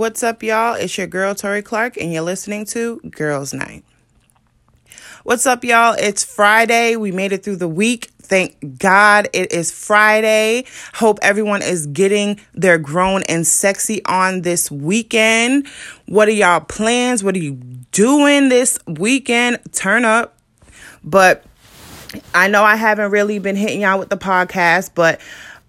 What's 0.00 0.22
up, 0.22 0.42
y'all? 0.42 0.76
It's 0.76 0.96
your 0.96 1.06
girl, 1.06 1.34
Tory 1.34 1.60
Clarke, 1.60 1.98
and 1.98 2.10
you're 2.10 2.22
listening 2.22 2.64
to 2.68 3.02
Girls 3.10 3.52
Night. 3.52 3.84
What's 5.24 5.44
up, 5.44 5.62
y'all? 5.62 5.92
It's 5.92 6.24
Friday. 6.24 6.96
We 6.96 7.12
made 7.12 7.32
it 7.32 7.44
through 7.44 7.56
the 7.56 7.68
week. 7.68 8.08
Thank 8.22 8.78
God 8.78 9.28
it 9.34 9.52
is 9.52 9.70
Friday. 9.70 10.64
Hope 10.94 11.18
everyone 11.20 11.60
is 11.60 11.84
getting 11.86 12.40
their 12.54 12.78
grown 12.78 13.24
and 13.24 13.46
sexy 13.46 14.02
on 14.06 14.40
this 14.40 14.70
weekend. 14.70 15.66
What 16.06 16.28
are 16.28 16.32
y'all 16.32 16.60
plans? 16.60 17.22
What 17.22 17.34
are 17.34 17.38
you 17.38 17.56
doing 17.92 18.48
this 18.48 18.78
weekend? 18.86 19.58
Turn 19.70 20.06
up. 20.06 20.38
But 21.04 21.44
I 22.34 22.48
know 22.48 22.64
I 22.64 22.76
haven't 22.76 23.10
really 23.10 23.38
been 23.38 23.54
hitting 23.54 23.82
y'all 23.82 23.98
with 23.98 24.08
the 24.08 24.16
podcast, 24.16 24.92
but 24.94 25.20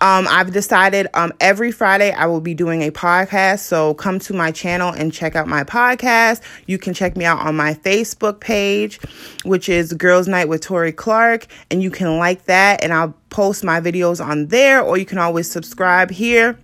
um, 0.01 0.27
I've 0.27 0.51
decided 0.51 1.07
um, 1.13 1.31
every 1.39 1.71
Friday 1.71 2.11
I 2.11 2.25
will 2.25 2.41
be 2.41 2.55
doing 2.55 2.81
a 2.81 2.91
podcast. 2.91 3.59
So 3.59 3.93
come 3.93 4.17
to 4.19 4.33
my 4.33 4.51
channel 4.51 4.89
and 4.89 5.13
check 5.13 5.35
out 5.35 5.47
my 5.47 5.63
podcast. 5.63 6.41
You 6.65 6.79
can 6.79 6.93
check 6.93 7.15
me 7.15 7.23
out 7.25 7.39
on 7.39 7.55
my 7.55 7.75
Facebook 7.75 8.39
page, 8.39 8.99
which 9.43 9.69
is 9.69 9.93
Girls 9.93 10.27
Night 10.27 10.49
with 10.49 10.61
Tory 10.61 10.91
Clarke, 10.91 11.47
and 11.69 11.83
you 11.83 11.91
can 11.91 12.17
like 12.17 12.45
that. 12.45 12.83
And 12.83 12.91
I'll 12.91 13.15
post 13.29 13.63
my 13.63 13.79
videos 13.79 14.23
on 14.23 14.47
there, 14.47 14.81
or 14.81 14.97
you 14.97 15.05
can 15.05 15.19
always 15.19 15.49
subscribe 15.49 16.09
here. 16.09 16.57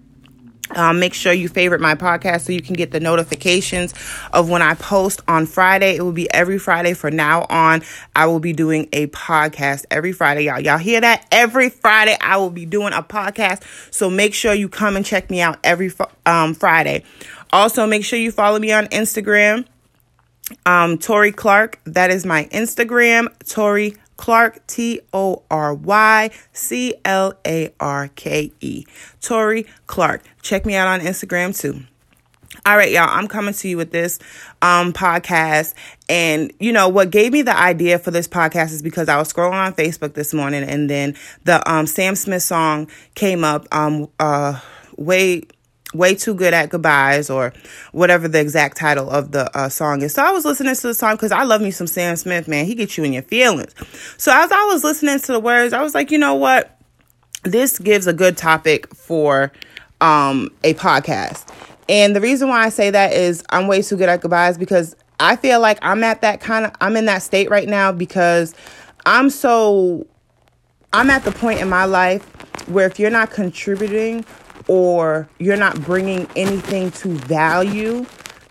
Um, 0.76 1.00
make 1.00 1.14
sure 1.14 1.34
you 1.34 1.50
favorite 1.50 1.82
my 1.82 1.96
podcast 1.96 2.42
so 2.42 2.52
you 2.52 2.62
can 2.62 2.76
get 2.76 2.92
the 2.92 3.00
notifications 3.00 3.94
of 4.34 4.50
when 4.50 4.62
I 4.62 4.74
post 4.74 5.22
on 5.28 5.46
Friday. 5.46 5.96
It 5.96 6.02
will 6.02 6.12
be 6.12 6.32
every 6.34 6.60
Friday 6.60 6.94
for 6.94 7.10
now 7.10 7.46
on. 7.50 7.84
I 8.16 8.28
will 8.28 8.40
be 8.40 8.54
doing 8.54 8.90
a 8.94 9.08
podcast 9.08 9.86
every 9.90 10.12
Friday, 10.12 10.44
y'all. 10.46 10.60
Y'all 10.60 10.78
hear 10.78 11.02
that? 11.02 11.26
Every 11.32 11.70
Friday, 11.70 12.18
I 12.20 12.38
will 12.38 12.50
be 12.50 12.66
doing 12.66 12.94
a 12.94 13.02
podcast. 13.02 13.64
So 13.94 14.10
make 14.10 14.34
sure 14.34 14.54
you 14.54 14.70
come 14.70 14.96
and 14.96 15.06
check 15.06 15.30
me 15.30 15.42
out 15.42 15.60
every 15.64 15.92
um, 16.26 16.54
Friday. 16.54 17.04
Also, 17.52 17.88
make 17.88 18.04
sure 18.04 18.20
you 18.20 18.32
follow 18.32 18.60
me 18.60 18.72
on 18.72 18.88
Instagram. 18.88 19.66
Um, 20.66 20.98
Tory 20.98 21.32
Clarke. 21.32 21.80
That 21.86 22.10
is 22.10 22.26
my 22.26 22.46
Instagram. 22.46 23.28
Tory 23.48 23.96
Clarke, 24.18 24.66
T 24.68 25.00
O 25.14 25.44
R 25.50 25.74
Y 25.74 26.30
C 26.54 26.96
L 27.06 27.34
A 27.46 27.74
R 27.80 28.10
K 28.10 28.52
E. 28.60 28.86
Tory 29.22 29.66
Clarke. 29.86 30.24
Check 30.42 30.66
me 30.66 30.76
out 30.76 30.88
on 30.88 31.00
Instagram 31.00 31.58
too. 31.58 31.84
All 32.66 32.76
right, 32.76 32.92
y'all, 32.92 33.08
I'm 33.10 33.28
coming 33.28 33.54
to 33.54 33.68
you 33.70 33.78
with 33.78 33.92
this 33.92 34.20
um, 34.62 34.92
podcast. 34.92 35.74
And, 36.10 36.52
you 36.60 36.74
know, 36.74 36.90
what 36.90 37.12
gave 37.12 37.32
me 37.32 37.42
the 37.42 37.56
idea 37.56 38.00
for 38.00 38.12
this 38.12 38.28
podcast 38.28 38.72
is 38.72 38.82
because 38.82 39.08
I 39.10 39.18
was 39.18 39.32
scrolling 39.32 39.54
on 39.54 39.74
Facebook 39.74 40.16
this 40.16 40.34
morning 40.34 40.64
and 40.64 40.90
then 40.90 41.16
the 41.44 41.70
um, 41.70 41.88
Sam 41.88 42.16
Smith 42.16 42.44
song 42.44 42.90
came 43.16 43.44
up 43.44 43.68
um, 43.72 44.10
uh, 44.20 44.60
way 44.98 45.44
way 45.94 46.16
too 46.16 46.34
good 46.34 46.54
at 46.54 46.70
goodbyes 46.70 47.30
or 47.30 47.54
whatever 47.92 48.28
the 48.28 48.40
exact 48.40 48.78
title 48.78 49.10
of 49.10 49.32
the 49.32 49.56
uh, 49.58 49.70
song 49.70 50.02
is. 50.02 50.14
So 50.14 50.24
I 50.24 50.32
was 50.32 50.46
listening 50.46 50.76
to 50.76 50.82
the 50.88 50.94
song 50.94 51.16
because 51.16 51.32
I 51.32 51.44
love 51.44 51.62
me 51.62 51.72
some 51.72 51.88
Sam 51.88 52.16
Smith, 52.16 52.48
man. 52.48 52.66
He 52.66 52.76
gets 52.76 52.98
you 52.98 53.04
in 53.04 53.14
your 53.14 53.24
feelings. 53.24 53.74
So 54.18 54.32
as 54.34 54.52
I 54.52 54.66
was 54.66 54.84
listening 54.84 55.20
to 55.20 55.32
the 55.32 55.40
words, 55.40 55.74
I 55.74 55.82
was 55.82 55.96
like, 55.96 56.12
you 56.12 56.18
know 56.18 56.36
what? 56.36 56.78
This 57.44 57.80
gives 57.80 58.08
a 58.08 58.14
good 58.14 58.38
topic 58.38 58.94
for 58.94 59.52
um, 60.02 60.50
a 60.64 60.74
podcast. 60.74 61.48
And 61.88 62.16
the 62.16 62.22
reason 62.22 62.50
why 62.50 62.66
I 62.66 62.70
say 62.70 62.90
that 62.90 63.14
is 63.14 63.44
I'm 63.50 63.68
way 63.68 63.82
too 63.82 63.96
good 63.96 64.10
at 64.10 64.22
goodbyes 64.22 64.58
because 64.58 64.96
I 65.20 65.36
feel 65.38 65.60
like 65.62 65.80
I'm 65.82 66.04
at 66.04 66.22
that 66.22 66.42
kind 66.42 66.66
of, 66.66 66.74
I'm 66.82 66.98
in 66.98 67.06
that 67.06 67.24
state 67.24 67.50
right 67.50 67.68
now 67.68 67.92
because 67.92 68.54
I'm 69.06 69.30
so, 69.30 70.06
I'm 70.92 71.10
at 71.10 71.24
the 71.24 71.32
point 71.32 71.62
in 71.62 71.70
my 71.70 71.86
life 71.86 72.26
where 72.68 72.86
if 72.86 73.00
you're 73.00 73.10
not 73.10 73.32
contributing 73.32 74.26
or 74.68 75.28
you're 75.40 75.58
not 75.58 75.82
bringing 75.82 76.28
anything 76.36 76.92
to 76.92 77.10
value, 77.10 78.06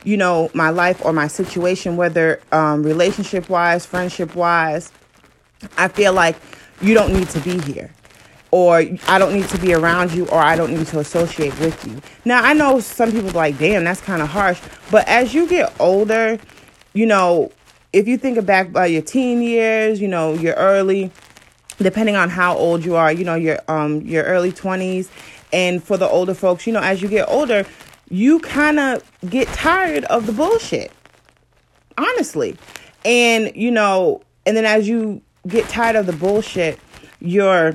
you 0.05 0.17
know, 0.17 0.51
my 0.55 0.71
life 0.71 1.05
or 1.05 1.13
my 1.13 1.27
situation, 1.27 1.97
whether 1.97 2.41
um, 2.53 2.83
relationship 2.83 3.49
wise, 3.49 3.85
friendship 3.85 4.35
wise, 4.35 4.93
I 5.77 5.89
feel 5.89 6.13
like 6.13 6.37
you 6.81 6.95
don't 6.95 7.13
need 7.13 7.29
to 7.31 7.41
be 7.41 7.61
here. 7.61 7.93
Or 8.53 8.77
I 9.09 9.19
don't 9.19 9.35
need 9.35 9.49
to 9.49 9.59
be 9.59 9.75
around 9.75 10.13
you, 10.13 10.27
or 10.29 10.39
I 10.39 10.57
don't 10.57 10.73
need 10.73 10.87
to 10.87 11.01
associate 11.01 11.59
with 11.59 11.85
you. 11.87 12.01
Now, 12.25 12.43
I 12.43 12.53
know 12.53 12.81
some 12.81 13.11
people 13.11 13.31
like, 13.31 13.59
damn, 13.59 13.85
that's 13.85 14.01
kind 14.01 14.23
of 14.23 14.29
harsh. 14.29 14.61
But 14.91 15.07
as 15.09 15.35
you 15.35 15.49
get 15.49 15.75
older, 15.81 16.39
you 16.95 17.07
know, 17.07 17.53
if 17.93 18.07
you 18.07 18.17
think 18.17 18.45
back 18.47 18.73
by 18.73 18.87
your 18.87 19.03
teen 19.03 19.43
years, 19.43 20.01
you 20.01 20.09
know, 20.09 20.35
your 20.35 20.55
early, 20.55 21.11
depending 21.79 22.15
on 22.15 22.31
how 22.31 22.57
old 22.57 22.85
you 22.85 22.95
are, 22.95 23.13
you 23.13 23.25
know, 23.25 23.35
your 23.35 23.59
um 23.69 24.03
your 24.03 24.25
early 24.25 24.53
20s 24.53 25.09
and 25.53 25.83
for 25.83 25.97
the 25.97 26.09
older 26.09 26.35
folks, 26.35 26.67
you 26.67 26.73
know, 26.73 26.81
as 26.81 27.03
you 27.03 27.09
get 27.09 27.29
older, 27.29 27.65
you 28.09 28.41
kind 28.41 28.79
of 28.79 29.11
get 29.29 29.49
tired 29.49 30.05
of 30.05 30.27
the 30.27 30.33
bullshit. 30.33 30.93
Honestly. 31.99 32.57
And, 33.05 33.53
you 33.55 33.71
know, 33.71 34.23
and 34.45 34.57
then 34.57 34.65
as 34.65 34.89
you 34.89 35.23
get 35.47 35.69
tired 35.69 35.97
of 35.97 36.07
the 36.07 36.13
bullshit, 36.13 36.79
you're 37.21 37.75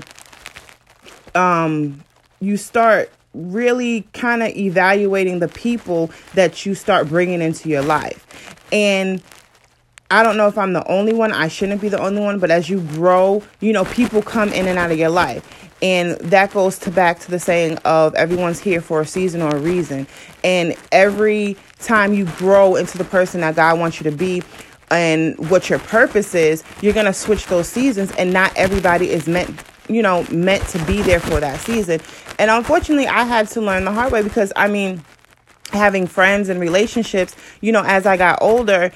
um 1.34 2.04
you 2.42 2.58
start 2.58 3.10
really 3.34 4.02
kind 4.14 4.44
of 4.44 4.50
evaluating 4.50 5.40
the 5.40 5.48
people 5.48 6.12
that 6.34 6.66
you 6.66 6.76
start 6.76 7.08
bringing 7.08 7.42
into 7.42 7.70
your 7.70 7.82
life. 7.82 8.26
And 8.72 9.22
I 10.10 10.24
don't 10.24 10.36
know 10.36 10.48
if 10.48 10.58
I'm 10.58 10.74
the 10.74 10.86
only 10.88 11.14
one. 11.14 11.32
I 11.32 11.48
shouldn't 11.48 11.80
be 11.80 11.88
the 11.88 12.02
only 12.02 12.22
one, 12.22 12.40
but 12.40 12.52
as 12.52 12.70
you 12.70 12.82
grow, 12.82 13.42
you 13.62 13.72
know, 13.72 13.86
people 13.86 14.22
come 14.22 14.50
in 14.50 14.68
and 14.68 14.78
out 14.78 14.92
of 14.92 14.98
your 14.98 15.10
life. 15.10 15.71
And 15.82 16.12
that 16.18 16.52
goes 16.52 16.78
to 16.80 16.92
back 16.92 17.20
to 17.20 17.32
the 17.32 17.40
saying 17.40 17.78
of 17.80 18.14
everyone's 18.16 18.60
here 18.60 18.82
for 18.82 19.02
a 19.02 19.06
season 19.06 19.42
or 19.42 19.56
a 19.56 19.60
reason. 19.60 20.08
And 20.44 20.76
every 20.92 21.58
time 21.80 22.14
you 22.14 22.26
grow 22.26 22.76
into 22.76 22.98
the 22.98 23.04
person 23.04 23.42
that 23.42 23.56
God 23.56 23.80
wants 23.80 24.00
you 24.00 24.10
to 24.10 24.16
be 24.16 24.44
and 24.92 25.38
what 25.50 25.70
your 25.70 25.80
purpose 25.80 26.36
is, 26.36 26.64
you're 26.82 26.94
going 26.94 27.06
to 27.08 27.14
switch 27.14 27.48
those 27.48 27.68
seasons 27.68 28.12
and 28.14 28.32
not 28.32 28.56
everybody 28.56 29.10
is 29.10 29.28
meant, 29.28 29.64
you 29.90 30.02
know, 30.02 30.26
meant 30.32 30.68
to 30.70 30.86
be 30.86 31.02
there 31.02 31.20
for 31.20 31.40
that 31.40 31.60
season. 31.62 32.00
And 32.38 32.52
unfortunately, 32.52 33.08
I 33.08 33.24
had 33.24 33.48
to 33.50 33.62
learn 33.62 33.86
the 33.86 33.92
hard 33.92 34.12
way 34.12 34.22
because 34.22 34.54
I 34.56 34.68
mean, 34.68 35.04
having 35.72 36.06
friends 36.06 36.50
and 36.50 36.60
relationships, 36.60 37.36
you 37.62 37.72
know, 37.72 37.84
as 37.84 38.06
I 38.06 38.18
got 38.18 38.40
older, 38.42 38.92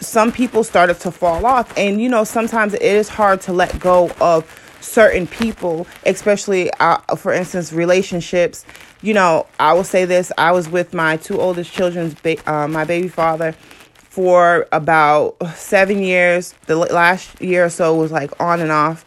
some 0.00 0.32
people 0.32 0.64
started 0.64 0.98
to 1.00 1.10
fall 1.10 1.44
off. 1.44 1.76
And, 1.76 2.00
you 2.00 2.08
know, 2.08 2.24
sometimes 2.24 2.74
it 2.74 2.82
is 2.82 3.08
hard 3.08 3.40
to 3.42 3.52
let 3.52 3.78
go 3.78 4.10
of 4.20 4.44
certain 4.80 5.26
people, 5.26 5.86
especially 6.04 6.70
uh, 6.74 6.98
for 7.16 7.32
instance, 7.32 7.72
relationships. 7.72 8.64
You 9.02 9.14
know, 9.14 9.46
I 9.58 9.72
will 9.72 9.84
say 9.84 10.04
this: 10.04 10.32
I 10.38 10.52
was 10.52 10.68
with 10.68 10.92
my 10.94 11.16
two 11.16 11.40
oldest 11.40 11.72
children's, 11.72 12.14
ba- 12.14 12.50
uh, 12.50 12.68
my 12.68 12.84
baby 12.84 13.08
father, 13.08 13.52
for 13.94 14.66
about 14.72 15.36
seven 15.54 16.02
years. 16.02 16.54
The 16.66 16.76
last 16.76 17.40
year 17.40 17.64
or 17.66 17.70
so 17.70 17.94
was 17.94 18.12
like 18.12 18.38
on 18.40 18.60
and 18.60 18.70
off, 18.70 19.04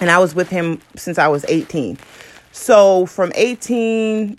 and 0.00 0.10
I 0.10 0.18
was 0.18 0.34
with 0.34 0.48
him 0.48 0.80
since 0.96 1.18
I 1.18 1.28
was 1.28 1.44
eighteen. 1.48 1.98
So 2.52 3.06
from 3.06 3.32
eighteen 3.34 4.38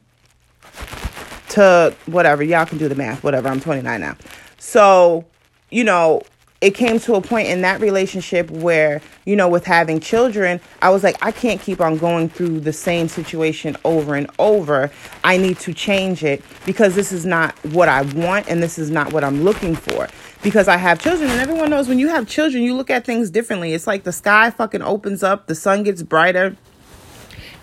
to 1.49 1.95
whatever, 2.05 2.43
y'all 2.43 2.65
can 2.65 2.77
do 2.77 2.87
the 2.87 2.95
math. 2.95 3.23
Whatever, 3.23 3.47
I'm 3.49 3.59
29 3.59 4.01
now. 4.01 4.15
So 4.59 5.25
you 5.69 5.83
know, 5.83 6.21
it 6.59 6.71
came 6.71 6.99
to 6.99 7.13
a 7.13 7.21
point 7.21 7.47
in 7.47 7.61
that 7.61 7.81
relationship 7.81 8.49
where, 8.49 9.01
you 9.25 9.35
know, 9.35 9.47
with 9.47 9.63
having 9.63 9.99
children, 9.99 10.59
I 10.81 10.89
was 10.89 11.03
like, 11.03 11.15
I 11.23 11.31
can't 11.31 11.61
keep 11.61 11.79
on 11.79 11.97
going 11.97 12.29
through 12.29 12.61
the 12.61 12.73
same 12.73 13.07
situation 13.07 13.77
over 13.85 14.15
and 14.15 14.29
over. 14.39 14.91
I 15.23 15.37
need 15.37 15.59
to 15.59 15.73
change 15.73 16.23
it 16.23 16.43
because 16.65 16.95
this 16.95 17.11
is 17.11 17.25
not 17.25 17.53
what 17.65 17.89
I 17.89 18.01
want 18.01 18.49
and 18.49 18.61
this 18.63 18.79
is 18.79 18.89
not 18.89 19.13
what 19.13 19.23
I'm 19.23 19.43
looking 19.43 19.75
for. 19.75 20.07
Because 20.41 20.67
I 20.67 20.77
have 20.77 20.99
children, 20.99 21.29
and 21.31 21.39
everyone 21.39 21.71
knows 21.71 21.87
when 21.87 21.97
you 21.97 22.09
have 22.09 22.27
children, 22.27 22.63
you 22.63 22.75
look 22.75 22.91
at 22.91 23.05
things 23.05 23.31
differently. 23.31 23.73
It's 23.73 23.87
like 23.87 24.03
the 24.03 24.11
sky 24.11 24.51
fucking 24.51 24.83
opens 24.83 25.23
up, 25.23 25.47
the 25.47 25.55
sun 25.55 25.83
gets 25.83 26.03
brighter, 26.03 26.55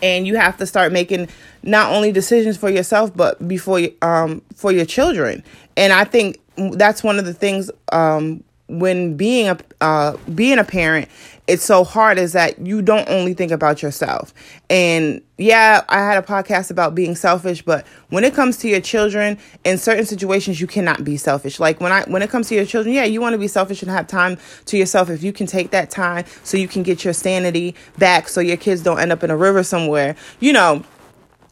and 0.03 0.27
you 0.27 0.37
have 0.37 0.57
to 0.59 0.67
start 0.67 0.93
making 0.93 1.29
not 1.63 1.93
only 1.93 2.13
decisions 2.13 2.57
for 2.57 2.69
yourself 2.69 3.17
but 3.17 3.47
before 3.47 3.81
um 4.03 4.43
for 4.55 4.71
your 4.73 4.85
children. 4.85 5.43
And 5.77 5.93
I 5.93 6.05
think 6.05 6.41
that's 6.57 7.03
one 7.03 7.19
of 7.19 7.25
the 7.25 7.33
things 7.33 7.71
um 7.93 8.43
when 8.69 9.17
being 9.17 9.49
a 9.49 9.59
uh, 9.81 10.17
being 10.35 10.59
a 10.59 10.65
parent 10.65 11.09
it's 11.47 11.63
so 11.63 11.85
hard 11.85 12.17
is 12.17 12.33
that 12.33 12.59
you 12.67 12.81
don't 12.81 13.07
only 13.09 13.35
think 13.35 13.53
about 13.53 13.83
yourself. 13.83 14.33
And 14.71 15.21
yeah 15.37 15.83
i 15.89 15.99
had 15.99 16.17
a 16.17 16.25
podcast 16.25 16.71
about 16.71 16.95
being 16.95 17.17
selfish 17.17 17.61
but 17.61 17.85
when 18.09 18.23
it 18.23 18.33
comes 18.35 18.57
to 18.57 18.69
your 18.69 18.81
children 18.81 19.37
in 19.65 19.77
certain 19.77 20.07
situations 20.07 20.61
you 20.61 20.67
cannot 20.69 21.03
be 21.03 21.17
selfish. 21.17 21.59
Like 21.59 21.81
when 21.81 21.93
i 21.93 22.03
when 22.05 22.23
it 22.23 22.31
comes 22.31 22.49
to 22.49 22.55
your 22.55 22.65
children 22.65 22.95
yeah 22.95 23.05
you 23.05 23.21
want 23.21 23.35
to 23.35 23.39
be 23.39 23.49
selfish 23.49 23.83
and 23.83 23.91
have 23.91 24.07
time 24.07 24.39
to 24.67 24.79
yourself 24.79 25.11
if 25.11 25.23
you 25.23 25.33
can 25.33 25.47
take 25.47 25.71
that 25.71 25.91
time 25.91 26.25
so 26.45 26.57
you 26.57 26.69
can 26.69 26.83
get 26.83 27.05
your 27.05 27.13
sanity 27.13 27.75
back 27.99 28.29
so 28.29 28.41
your 28.41 28.57
kids 28.57 28.83
don't 28.83 29.01
end 29.01 29.13
up 29.13 29.23
in 29.23 29.31
a 29.31 29.37
river 29.37 29.63
somewhere. 29.63 30.17
You 30.41 30.53
know 30.53 30.85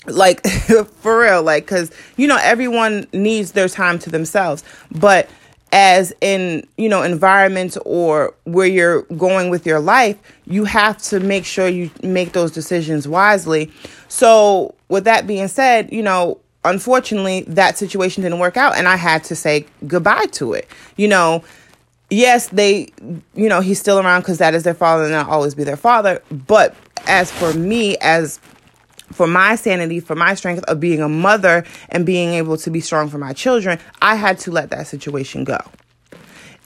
like 0.07 0.45
for 1.01 1.21
real 1.21 1.43
like 1.43 1.65
because 1.65 1.91
you 2.17 2.27
know 2.27 2.39
everyone 2.41 3.07
needs 3.13 3.53
their 3.53 3.69
time 3.69 3.99
to 3.99 4.11
themselves. 4.11 4.65
But 4.91 5.29
as 5.73 6.13
in 6.21 6.67
you 6.77 6.89
know 6.89 7.03
environments 7.03 7.79
or 7.87 8.35
where 8.45 8.67
you're 8.67 9.03
going 9.17 9.49
with 9.51 9.67
your 9.67 9.81
life 9.81 10.19
you 10.47 10.65
have 10.65 10.99
to 10.99 11.19
make 11.19 11.45
sure 11.45 11.67
you 11.67 11.91
make 12.03 12.33
those 12.33 12.51
decisions 12.51 13.09
wisely 13.09 13.71
so 14.09 14.75
with 14.89 15.05
that 15.05 15.27
being 15.27 15.49
said 15.49 15.91
you 15.93 16.03
know 16.03 16.39
unfortunately, 16.65 17.43
that 17.43 17.79
situation 17.79 18.23
didn't 18.23 18.39
work 18.39 18.57
out 18.57 18.77
and 18.77 18.89
I 18.89 18.97
had 18.97 19.25
to 19.25 19.37
say 19.37 19.67
goodbye 19.87 20.27
to 20.33 20.53
it. 20.53 20.69
You 20.97 21.09
know, 21.09 21.45
yes, 22.11 22.49
they, 22.49 22.89
you 23.35 23.49
know, 23.49 23.61
he's 23.61 23.81
still 23.81 23.99
around 23.99 24.21
because 24.21 24.39
that 24.39 24.55
is 24.55 24.63
their 24.63 24.75
father 24.75 25.05
and 25.05 25.15
I'll 25.15 25.31
always 25.31 25.55
be 25.55 25.65
their 25.65 25.77
father. 25.77 26.23
But 26.31 26.75
as 27.07 27.31
for 27.31 27.53
me, 27.55 27.97
as 27.99 28.41
for 29.13 29.27
my 29.27 29.55
sanity, 29.55 30.01
for 30.01 30.15
my 30.15 30.35
strength 30.35 30.65
of 30.65 30.81
being 30.81 31.01
a 31.01 31.09
mother 31.09 31.65
and 31.91 32.05
being 32.05 32.35
able 32.35 32.57
to 32.59 32.71
be 32.71 32.81
strong 32.81 33.09
for 33.09 33.19
my 33.19 33.33
children, 33.33 33.79
I 34.01 34.15
had 34.17 34.39
to 34.41 34.51
let 34.51 34.71
that 34.71 34.87
situation 34.87 35.45
go. 35.45 35.59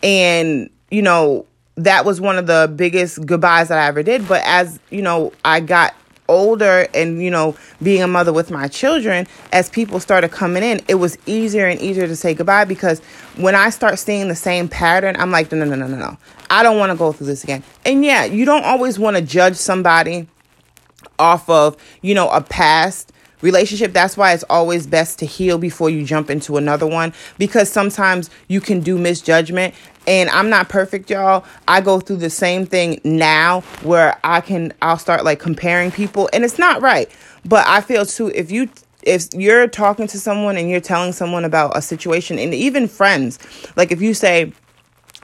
And, 0.02 0.70
you 0.90 1.02
know, 1.02 1.46
that 1.76 2.04
was 2.04 2.20
one 2.20 2.38
of 2.38 2.46
the 2.46 2.72
biggest 2.74 3.24
goodbyes 3.26 3.68
that 3.68 3.78
I 3.78 3.86
ever 3.86 4.02
did. 4.02 4.26
But 4.26 4.42
as, 4.44 4.78
you 4.90 5.02
know, 5.02 5.32
I 5.44 5.60
got 5.60 5.94
older 6.28 6.86
and 6.94 7.22
you 7.22 7.30
know 7.30 7.56
being 7.82 8.02
a 8.02 8.06
mother 8.06 8.32
with 8.32 8.50
my 8.50 8.68
children 8.68 9.26
as 9.52 9.68
people 9.68 10.00
started 10.00 10.30
coming 10.30 10.62
in 10.62 10.80
it 10.88 10.96
was 10.96 11.16
easier 11.26 11.66
and 11.66 11.80
easier 11.80 12.06
to 12.06 12.16
say 12.16 12.34
goodbye 12.34 12.64
because 12.64 13.00
when 13.36 13.54
i 13.54 13.70
start 13.70 13.98
seeing 13.98 14.28
the 14.28 14.34
same 14.34 14.68
pattern 14.68 15.14
i'm 15.18 15.30
like 15.30 15.50
no 15.52 15.58
no 15.58 15.64
no 15.64 15.76
no 15.76 15.86
no 15.86 15.96
no 15.96 16.18
i 16.50 16.62
don't 16.62 16.78
want 16.78 16.90
to 16.90 16.96
go 16.96 17.12
through 17.12 17.26
this 17.26 17.44
again 17.44 17.62
and 17.84 18.04
yeah 18.04 18.24
you 18.24 18.44
don't 18.44 18.64
always 18.64 18.98
want 18.98 19.16
to 19.16 19.22
judge 19.22 19.54
somebody 19.54 20.26
off 21.18 21.48
of 21.48 21.76
you 22.02 22.14
know 22.14 22.28
a 22.30 22.40
past 22.40 23.12
relationship. 23.42 23.92
That's 23.92 24.16
why 24.16 24.32
it's 24.32 24.44
always 24.44 24.86
best 24.86 25.18
to 25.20 25.26
heal 25.26 25.58
before 25.58 25.90
you 25.90 26.04
jump 26.04 26.30
into 26.30 26.56
another 26.56 26.86
one 26.86 27.12
because 27.38 27.70
sometimes 27.70 28.30
you 28.48 28.60
can 28.60 28.80
do 28.80 28.98
misjudgment. 28.98 29.74
And 30.06 30.30
I'm 30.30 30.48
not 30.48 30.68
perfect 30.68 31.10
y'all. 31.10 31.44
I 31.66 31.80
go 31.80 31.98
through 31.98 32.18
the 32.18 32.30
same 32.30 32.64
thing 32.64 33.00
now 33.02 33.62
where 33.82 34.18
I 34.22 34.40
can 34.40 34.72
I'll 34.82 34.98
start 34.98 35.24
like 35.24 35.40
comparing 35.40 35.90
people 35.90 36.28
and 36.32 36.44
it's 36.44 36.58
not 36.58 36.80
right. 36.80 37.10
But 37.44 37.66
I 37.66 37.80
feel 37.80 38.06
too 38.06 38.28
if 38.34 38.50
you 38.50 38.68
if 39.02 39.28
you're 39.34 39.68
talking 39.68 40.06
to 40.08 40.18
someone 40.18 40.56
and 40.56 40.68
you're 40.68 40.80
telling 40.80 41.12
someone 41.12 41.44
about 41.44 41.76
a 41.76 41.82
situation 41.82 42.38
and 42.38 42.52
even 42.54 42.88
friends 42.88 43.38
like 43.76 43.92
if 43.92 44.00
you 44.00 44.14
say 44.14 44.52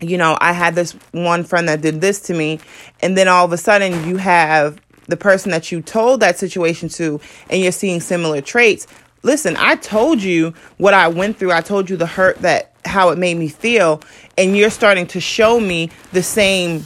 you 0.00 0.18
know, 0.18 0.36
I 0.40 0.52
had 0.52 0.74
this 0.74 0.92
one 1.12 1.44
friend 1.44 1.68
that 1.68 1.80
did 1.80 2.00
this 2.00 2.20
to 2.22 2.34
me, 2.34 2.58
and 3.02 3.16
then 3.16 3.28
all 3.28 3.44
of 3.44 3.52
a 3.52 3.56
sudden 3.56 4.08
you 4.08 4.16
have 4.16 4.80
the 5.06 5.16
person 5.16 5.50
that 5.50 5.72
you 5.72 5.80
told 5.80 6.20
that 6.20 6.38
situation 6.38 6.88
to 6.90 7.20
and 7.50 7.62
you're 7.62 7.72
seeing 7.72 8.00
similar 8.00 8.40
traits, 8.40 8.86
listen, 9.22 9.56
I 9.58 9.76
told 9.76 10.22
you 10.22 10.54
what 10.78 10.94
I 10.94 11.08
went 11.08 11.38
through. 11.38 11.52
I 11.52 11.60
told 11.60 11.90
you 11.90 11.96
the 11.96 12.06
hurt 12.06 12.38
that 12.38 12.72
how 12.84 13.10
it 13.10 13.18
made 13.18 13.36
me 13.36 13.48
feel 13.48 14.02
and 14.36 14.56
you're 14.56 14.70
starting 14.70 15.06
to 15.08 15.20
show 15.20 15.60
me 15.60 15.90
the 16.12 16.22
same 16.22 16.84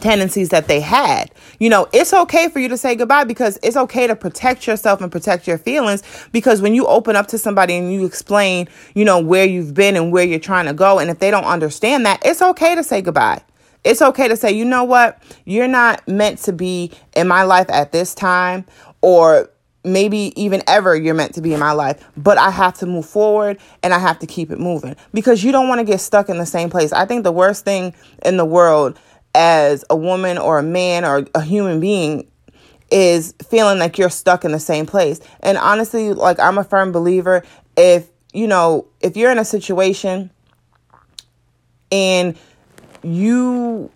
tendencies 0.00 0.50
that 0.50 0.68
they 0.68 0.80
had. 0.80 1.30
You 1.58 1.70
know, 1.70 1.88
it's 1.92 2.14
okay 2.14 2.48
for 2.48 2.60
you 2.60 2.68
to 2.68 2.76
say 2.76 2.94
goodbye 2.94 3.24
because 3.24 3.58
it's 3.62 3.76
okay 3.76 4.06
to 4.06 4.14
protect 4.14 4.66
yourself 4.66 5.00
and 5.00 5.10
protect 5.10 5.48
your 5.48 5.58
feelings 5.58 6.02
because 6.30 6.62
when 6.62 6.74
you 6.74 6.86
open 6.86 7.16
up 7.16 7.26
to 7.28 7.38
somebody 7.38 7.74
and 7.76 7.92
you 7.92 8.06
explain, 8.06 8.68
you 8.94 9.04
know, 9.04 9.18
where 9.18 9.44
you've 9.44 9.74
been 9.74 9.96
and 9.96 10.12
where 10.12 10.24
you're 10.24 10.38
trying 10.38 10.66
to 10.66 10.72
go 10.72 10.98
and 10.98 11.10
if 11.10 11.18
they 11.18 11.30
don't 11.30 11.44
understand 11.44 12.06
that, 12.06 12.22
it's 12.24 12.40
okay 12.40 12.74
to 12.74 12.84
say 12.84 13.02
goodbye. 13.02 13.42
It's 13.84 14.02
okay 14.02 14.28
to 14.28 14.36
say, 14.36 14.52
you 14.52 14.64
know 14.64 14.84
what? 14.84 15.22
You're 15.44 15.68
not 15.68 16.06
meant 16.08 16.40
to 16.40 16.52
be 16.52 16.92
in 17.14 17.28
my 17.28 17.42
life 17.44 17.70
at 17.70 17.92
this 17.92 18.14
time, 18.14 18.66
or 19.00 19.50
maybe 19.84 20.32
even 20.36 20.62
ever 20.66 20.94
you're 20.94 21.14
meant 21.14 21.34
to 21.34 21.40
be 21.40 21.54
in 21.54 21.60
my 21.60 21.72
life, 21.72 22.04
but 22.16 22.38
I 22.38 22.50
have 22.50 22.74
to 22.78 22.86
move 22.86 23.06
forward 23.06 23.58
and 23.82 23.94
I 23.94 23.98
have 23.98 24.18
to 24.20 24.26
keep 24.26 24.50
it 24.50 24.58
moving 24.58 24.96
because 25.14 25.42
you 25.42 25.52
don't 25.52 25.68
want 25.68 25.78
to 25.80 25.84
get 25.84 26.00
stuck 26.00 26.28
in 26.28 26.38
the 26.38 26.46
same 26.46 26.70
place. 26.70 26.92
I 26.92 27.06
think 27.06 27.24
the 27.24 27.32
worst 27.32 27.64
thing 27.64 27.94
in 28.24 28.36
the 28.36 28.44
world 28.44 28.98
as 29.34 29.84
a 29.88 29.96
woman 29.96 30.38
or 30.38 30.58
a 30.58 30.62
man 30.62 31.04
or 31.04 31.26
a 31.34 31.40
human 31.40 31.80
being 31.80 32.28
is 32.90 33.34
feeling 33.48 33.78
like 33.78 33.98
you're 33.98 34.10
stuck 34.10 34.44
in 34.44 34.52
the 34.52 34.58
same 34.58 34.86
place. 34.86 35.20
And 35.40 35.58
honestly, 35.58 36.12
like 36.12 36.40
I'm 36.40 36.58
a 36.58 36.64
firm 36.64 36.92
believer 36.92 37.44
if, 37.76 38.08
you 38.32 38.46
know, 38.46 38.86
if 39.00 39.16
you're 39.16 39.30
in 39.30 39.38
a 39.38 39.44
situation 39.44 40.30
and 41.92 42.36
you 43.08 43.90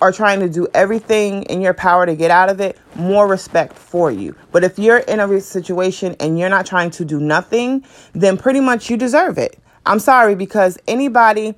are 0.00 0.12
trying 0.12 0.40
to 0.40 0.48
do 0.48 0.66
everything 0.74 1.42
in 1.44 1.60
your 1.60 1.74
power 1.74 2.06
to 2.06 2.14
get 2.14 2.30
out 2.30 2.48
of 2.48 2.60
it, 2.60 2.78
more 2.94 3.26
respect 3.26 3.76
for 3.76 4.10
you. 4.10 4.34
But 4.52 4.64
if 4.64 4.78
you're 4.78 4.98
in 4.98 5.20
a 5.20 5.40
situation 5.40 6.14
and 6.20 6.38
you're 6.38 6.48
not 6.48 6.66
trying 6.66 6.90
to 6.92 7.04
do 7.04 7.18
nothing, 7.18 7.84
then 8.12 8.36
pretty 8.36 8.60
much 8.60 8.90
you 8.90 8.96
deserve 8.96 9.38
it. 9.38 9.58
I'm 9.86 9.98
sorry 9.98 10.34
because 10.34 10.78
anybody 10.86 11.54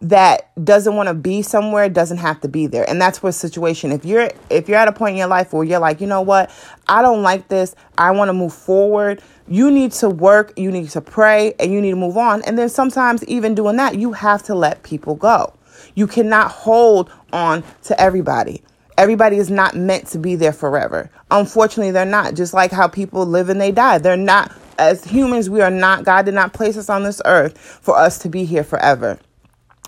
that 0.00 0.50
doesn't 0.62 0.96
want 0.96 1.08
to 1.08 1.14
be 1.14 1.40
somewhere 1.40 1.88
doesn't 1.88 2.18
have 2.18 2.40
to 2.40 2.48
be 2.48 2.66
there. 2.66 2.88
And 2.88 3.00
that's 3.00 3.22
what 3.22 3.32
situation 3.32 3.92
if 3.92 4.04
you're 4.04 4.30
if 4.50 4.68
you're 4.68 4.78
at 4.78 4.88
a 4.88 4.92
point 4.92 5.12
in 5.12 5.18
your 5.18 5.28
life 5.28 5.52
where 5.52 5.64
you're 5.64 5.78
like 5.78 6.00
you 6.00 6.06
know 6.06 6.20
what? 6.20 6.50
I 6.88 7.00
don't 7.00 7.22
like 7.22 7.48
this. 7.48 7.74
I 7.96 8.10
want 8.10 8.28
to 8.28 8.32
move 8.32 8.52
forward. 8.52 9.22
You 9.46 9.70
need 9.70 9.92
to 9.92 10.10
work 10.10 10.52
you 10.56 10.70
need 10.70 10.90
to 10.90 11.00
pray 11.00 11.54
and 11.58 11.72
you 11.72 11.80
need 11.80 11.90
to 11.90 11.96
move 11.96 12.16
on. 12.16 12.42
And 12.42 12.58
then 12.58 12.68
sometimes 12.68 13.24
even 13.24 13.54
doing 13.54 13.76
that 13.76 13.96
you 13.96 14.12
have 14.12 14.42
to 14.44 14.54
let 14.54 14.82
people 14.82 15.14
go 15.14 15.54
you 15.94 16.06
cannot 16.06 16.50
hold 16.50 17.10
on 17.32 17.64
to 17.84 18.00
everybody. 18.00 18.62
Everybody 18.96 19.38
is 19.38 19.50
not 19.50 19.74
meant 19.74 20.06
to 20.08 20.18
be 20.18 20.36
there 20.36 20.52
forever. 20.52 21.10
Unfortunately, 21.30 21.90
they're 21.90 22.04
not. 22.04 22.34
Just 22.34 22.54
like 22.54 22.70
how 22.70 22.86
people 22.86 23.26
live 23.26 23.48
and 23.48 23.60
they 23.60 23.72
die. 23.72 23.98
They're 23.98 24.16
not, 24.16 24.52
as 24.78 25.04
humans, 25.04 25.50
we 25.50 25.60
are 25.62 25.70
not, 25.70 26.04
God 26.04 26.26
did 26.26 26.34
not 26.34 26.52
place 26.52 26.76
us 26.76 26.88
on 26.88 27.02
this 27.02 27.20
earth 27.24 27.58
for 27.58 27.96
us 27.96 28.18
to 28.18 28.28
be 28.28 28.44
here 28.44 28.62
forever. 28.62 29.18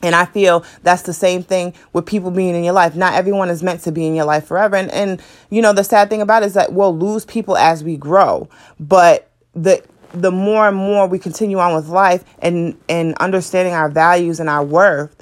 And 0.02 0.14
I 0.14 0.26
feel 0.26 0.64
that's 0.82 1.02
the 1.02 1.12
same 1.12 1.43
thing 1.43 1.72
with 1.93 2.04
people 2.04 2.31
being 2.31 2.54
in 2.54 2.64
your 2.64 2.75
life. 2.75 2.96
Not 2.96 3.14
everyone 3.14 3.48
is 3.48 3.62
meant 3.62 3.81
to 3.82 3.93
be 3.93 4.06
in 4.06 4.14
your 4.14 4.26
life 4.26 4.46
forever. 4.46 4.76
And, 4.76 4.90
and 4.90 5.22
you 5.50 5.62
know, 5.62 5.72
the 5.72 5.84
sad 5.84 6.10
thing 6.10 6.20
about 6.20 6.43
it 6.43 6.46
is 6.46 6.54
that 6.54 6.72
we'll 6.72 6.96
lose 6.96 7.25
people 7.25 7.56
as 7.56 7.82
we 7.82 7.96
grow. 7.96 8.48
But 8.78 9.31
the 9.54 9.82
the 10.12 10.31
more 10.31 10.69
and 10.69 10.76
more 10.76 11.06
we 11.06 11.19
continue 11.19 11.58
on 11.58 11.75
with 11.75 11.88
life 11.88 12.25
and, 12.38 12.78
and 12.88 13.14
understanding 13.16 13.75
our 13.75 13.88
values 13.88 14.40
and 14.40 14.48
our 14.48 14.64
worth, 14.64 15.15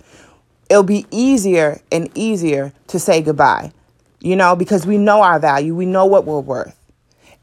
it'll 0.68 0.82
be 0.82 1.06
easier 1.10 1.80
and 1.92 2.10
easier 2.14 2.72
to 2.88 2.98
say 2.98 3.20
goodbye, 3.20 3.72
you 4.20 4.36
know, 4.36 4.56
because 4.56 4.86
we 4.86 4.98
know 4.98 5.22
our 5.22 5.38
value, 5.38 5.74
we 5.74 5.86
know 5.86 6.06
what 6.06 6.24
we're 6.24 6.40
worth. 6.40 6.78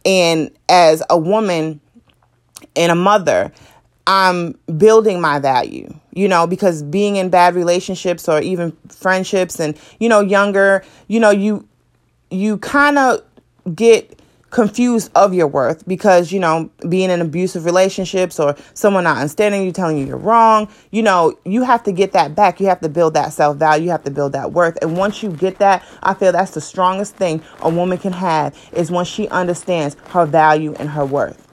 And 0.05 0.51
as 0.67 1.03
a 1.09 1.17
woman 1.17 1.79
and 2.75 2.91
a 2.91 2.95
mother, 2.95 3.51
I'm 4.07 4.57
building 4.77 5.21
my 5.21 5.39
value, 5.39 5.93
you 6.13 6.27
know, 6.27 6.47
because 6.47 6.81
being 6.81 7.17
in 7.17 7.29
bad 7.29 7.55
relationships 7.55 8.27
or 8.27 8.41
even 8.41 8.75
friendships 8.89 9.59
and, 9.59 9.77
you 9.99 10.09
know, 10.09 10.21
younger, 10.21 10.83
you 11.07 11.19
know, 11.19 11.29
you 11.29 11.67
you 12.31 12.57
kind 12.57 12.97
of 12.97 13.21
get 13.75 14.20
confused 14.51 15.09
of 15.15 15.33
your 15.33 15.47
worth 15.47 15.87
because 15.87 16.31
you 16.31 16.39
know 16.39 16.69
being 16.89 17.09
in 17.09 17.21
abusive 17.21 17.65
relationships 17.65 18.39
or 18.39 18.55
someone 18.73 19.05
not 19.05 19.17
understanding 19.17 19.63
you 19.63 19.71
telling 19.71 19.97
you 19.97 20.05
you're 20.05 20.17
wrong 20.17 20.67
you 20.91 21.01
know 21.01 21.33
you 21.45 21.63
have 21.63 21.81
to 21.83 21.91
get 21.91 22.11
that 22.11 22.35
back. 22.35 22.59
You 22.59 22.67
have 22.67 22.81
to 22.81 22.89
build 22.89 23.13
that 23.13 23.33
self-value. 23.33 23.85
You 23.85 23.91
have 23.91 24.03
to 24.03 24.11
build 24.11 24.33
that 24.33 24.51
worth. 24.51 24.77
And 24.81 24.97
once 24.97 25.23
you 25.23 25.31
get 25.31 25.57
that 25.59 25.83
i 26.03 26.13
feel 26.13 26.31
that's 26.31 26.51
the 26.51 26.61
strongest 26.61 27.15
thing 27.15 27.41
a 27.61 27.69
woman 27.69 27.97
can 27.97 28.13
have 28.13 28.57
is 28.73 28.91
when 28.91 29.05
she 29.05 29.27
understands 29.29 29.95
her 30.09 30.25
value 30.25 30.73
and 30.77 30.89
her 30.89 31.05
worth. 31.05 31.47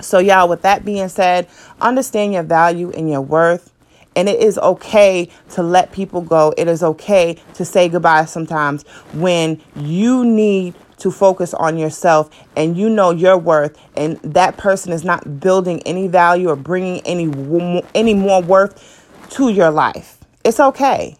So 0.00 0.18
y'all 0.18 0.48
with 0.48 0.62
that 0.62 0.84
being 0.84 1.08
said 1.08 1.48
understand 1.80 2.32
your 2.32 2.42
value 2.42 2.90
and 2.90 3.08
your 3.08 3.22
worth. 3.22 3.72
And 4.16 4.28
it 4.28 4.40
is 4.40 4.58
okay 4.58 5.28
to 5.50 5.62
let 5.62 5.92
people 5.92 6.20
go. 6.20 6.52
It 6.58 6.66
is 6.66 6.82
okay 6.82 7.36
to 7.54 7.64
say 7.64 7.88
goodbye 7.88 8.24
sometimes 8.24 8.82
when 9.12 9.62
you 9.76 10.24
need 10.24 10.74
to 11.00 11.10
focus 11.10 11.54
on 11.54 11.78
yourself 11.78 12.30
and 12.56 12.76
you 12.76 12.88
know 12.88 13.10
your 13.10 13.36
worth 13.36 13.78
and 13.96 14.16
that 14.18 14.56
person 14.56 14.92
is 14.92 15.04
not 15.04 15.40
building 15.40 15.82
any 15.82 16.08
value 16.08 16.48
or 16.48 16.56
bringing 16.56 17.00
any 17.02 17.82
any 17.94 18.14
more 18.14 18.42
worth 18.42 19.06
to 19.30 19.48
your 19.50 19.70
life. 19.70 20.18
It's 20.44 20.60
okay. 20.60 21.16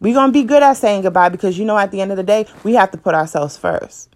We're 0.00 0.14
going 0.14 0.28
to 0.28 0.32
be 0.32 0.42
good 0.42 0.62
at 0.62 0.74
saying 0.74 1.02
goodbye 1.02 1.28
because 1.28 1.58
you 1.58 1.64
know 1.64 1.78
at 1.78 1.92
the 1.92 2.00
end 2.00 2.10
of 2.10 2.16
the 2.16 2.24
day, 2.24 2.46
we 2.64 2.74
have 2.74 2.90
to 2.90 2.98
put 2.98 3.14
ourselves 3.14 3.56
first. 3.56 4.08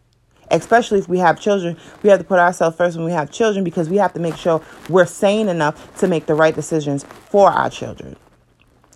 Especially 0.51 0.99
if 0.99 1.09
we 1.09 1.19
have 1.19 1.41
children, 1.41 1.77
we 2.03 2.11
have 2.11 2.19
to 2.19 2.25
put 2.25 2.39
ourselves 2.39 2.77
first 2.77 2.97
when 2.97 3.05
we 3.05 3.13
have 3.13 3.31
children 3.31 3.65
because 3.65 3.89
we 3.89 3.97
have 3.97 4.13
to 4.15 4.21
make 4.21 4.37
sure 4.37 4.63
we're 4.89 5.07
sane 5.07 5.49
enough 5.49 5.97
to 5.99 6.09
make 6.09 6.27
the 6.27 6.35
right 6.35 6.55
decisions 6.55 7.05
for 7.31 7.51
our 7.51 7.71
children. 7.71 8.17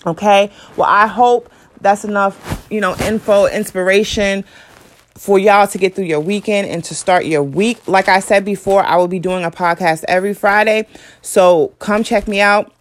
Okay? 0.06 0.50
Well, 0.76 0.88
I 0.88 1.06
hope 1.06 1.52
that's 1.80 2.04
enough, 2.04 2.66
you 2.70 2.80
know, 2.80 2.94
info, 2.96 3.46
inspiration 3.46 4.44
for 5.16 5.38
y'all 5.38 5.66
to 5.66 5.78
get 5.78 5.94
through 5.94 6.04
your 6.04 6.20
weekend 6.20 6.68
and 6.68 6.82
to 6.84 6.94
start 6.94 7.26
your 7.26 7.42
week. 7.42 7.86
Like 7.86 8.08
I 8.08 8.20
said 8.20 8.44
before, 8.44 8.82
I 8.82 8.96
will 8.96 9.08
be 9.08 9.18
doing 9.18 9.44
a 9.44 9.50
podcast 9.50 10.04
every 10.08 10.34
Friday. 10.34 10.86
So 11.22 11.68
come 11.78 12.02
check 12.02 12.26
me 12.26 12.40
out 12.40 12.72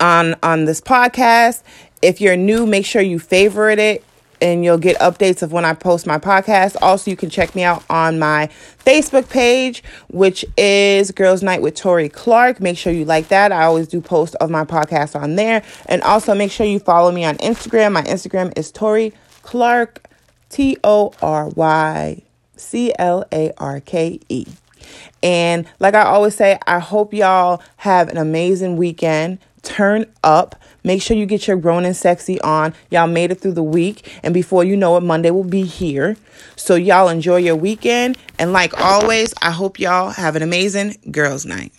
on 0.00 0.34
on 0.42 0.64
this 0.64 0.80
podcast. 0.80 1.62
If 2.02 2.20
you're 2.20 2.36
new, 2.36 2.66
make 2.66 2.86
sure 2.86 3.02
you 3.02 3.18
favorite 3.18 3.78
it 3.78 4.04
and 4.40 4.64
you'll 4.64 4.78
get 4.78 4.98
updates 4.98 5.42
of 5.42 5.52
when 5.52 5.64
I 5.64 5.74
post 5.74 6.06
my 6.06 6.18
podcast. 6.18 6.76
Also, 6.80 7.10
you 7.10 7.16
can 7.16 7.30
check 7.30 7.54
me 7.54 7.62
out 7.62 7.84
on 7.90 8.18
my 8.18 8.48
Facebook 8.84 9.28
page, 9.28 9.82
which 10.08 10.44
is 10.56 11.10
Girls 11.10 11.42
Night 11.42 11.62
with 11.62 11.74
Tory 11.74 12.08
Clarke. 12.08 12.60
Make 12.60 12.78
sure 12.78 12.92
you 12.92 13.04
like 13.04 13.28
that. 13.28 13.52
I 13.52 13.64
always 13.64 13.86
do 13.86 14.00
post 14.00 14.34
of 14.36 14.50
my 14.50 14.64
podcast 14.64 15.20
on 15.20 15.36
there. 15.36 15.62
And 15.86 16.02
also 16.02 16.34
make 16.34 16.50
sure 16.50 16.66
you 16.66 16.78
follow 16.78 17.12
me 17.12 17.24
on 17.24 17.36
Instagram. 17.36 17.92
My 17.92 18.02
Instagram 18.02 18.56
is 18.56 18.72
Tory 18.72 19.12
Clarke 19.42 20.09
T 20.50 20.76
O 20.84 21.12
R 21.22 21.48
Y 21.48 22.22
C 22.56 22.92
L 22.98 23.24
A 23.32 23.52
R 23.56 23.80
K 23.80 24.20
E. 24.28 24.46
And 25.22 25.66
like 25.78 25.94
I 25.94 26.02
always 26.02 26.34
say, 26.34 26.58
I 26.66 26.78
hope 26.78 27.12
y'all 27.14 27.62
have 27.78 28.08
an 28.08 28.16
amazing 28.16 28.76
weekend. 28.76 29.38
Turn 29.62 30.06
up. 30.24 30.56
Make 30.82 31.02
sure 31.02 31.16
you 31.16 31.26
get 31.26 31.46
your 31.46 31.58
grown 31.58 31.84
and 31.84 31.94
sexy 31.94 32.40
on. 32.40 32.72
Y'all 32.90 33.06
made 33.06 33.30
it 33.30 33.40
through 33.40 33.52
the 33.52 33.62
week. 33.62 34.10
And 34.22 34.32
before 34.32 34.64
you 34.64 34.76
know 34.76 34.96
it, 34.96 35.02
Monday 35.02 35.30
will 35.30 35.44
be 35.44 35.64
here. 35.64 36.16
So 36.56 36.74
y'all 36.74 37.08
enjoy 37.08 37.36
your 37.36 37.56
weekend. 37.56 38.16
And 38.38 38.52
like 38.52 38.78
always, 38.80 39.34
I 39.42 39.50
hope 39.50 39.78
y'all 39.78 40.10
have 40.10 40.36
an 40.36 40.42
amazing 40.42 40.96
girls' 41.10 41.44
night. 41.44 41.72